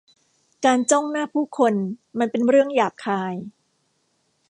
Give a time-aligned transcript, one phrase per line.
[0.65, 1.73] การจ้องหน้าผู้คน
[2.19, 3.33] มันเป็นเรื่องหยาบคาย